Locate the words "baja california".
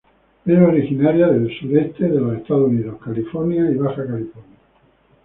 3.75-4.57